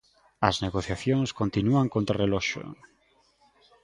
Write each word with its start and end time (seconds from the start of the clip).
As 0.49 0.55
negociacións 0.65 1.29
continúan 1.41 1.91
contrarreloxo. 1.95 2.61